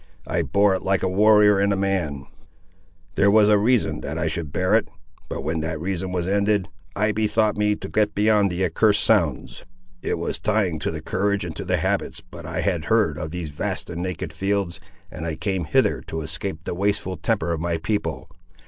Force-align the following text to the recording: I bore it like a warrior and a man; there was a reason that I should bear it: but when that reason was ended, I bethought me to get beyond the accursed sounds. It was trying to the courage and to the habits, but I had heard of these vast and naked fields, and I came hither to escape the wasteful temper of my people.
I 0.25 0.41
bore 0.41 0.73
it 0.73 0.81
like 0.81 1.03
a 1.03 1.07
warrior 1.07 1.59
and 1.59 1.71
a 1.71 1.75
man; 1.77 2.25
there 3.13 3.29
was 3.29 3.49
a 3.49 3.57
reason 3.59 4.01
that 4.01 4.17
I 4.17 4.25
should 4.25 4.51
bear 4.51 4.73
it: 4.73 4.87
but 5.29 5.41
when 5.43 5.59
that 5.59 5.79
reason 5.79 6.11
was 6.11 6.27
ended, 6.27 6.69
I 6.95 7.11
bethought 7.11 7.55
me 7.55 7.75
to 7.75 7.87
get 7.87 8.15
beyond 8.15 8.49
the 8.49 8.65
accursed 8.65 9.03
sounds. 9.03 9.63
It 10.01 10.17
was 10.17 10.39
trying 10.39 10.79
to 10.79 10.89
the 10.89 11.01
courage 11.03 11.45
and 11.45 11.55
to 11.55 11.63
the 11.63 11.77
habits, 11.77 12.19
but 12.19 12.47
I 12.47 12.61
had 12.61 12.85
heard 12.85 13.19
of 13.19 13.29
these 13.29 13.51
vast 13.51 13.91
and 13.91 14.01
naked 14.01 14.33
fields, 14.33 14.79
and 15.11 15.23
I 15.23 15.35
came 15.35 15.65
hither 15.65 16.01
to 16.07 16.21
escape 16.21 16.63
the 16.63 16.73
wasteful 16.73 17.17
temper 17.17 17.51
of 17.53 17.61
my 17.61 17.77
people. 17.77 18.27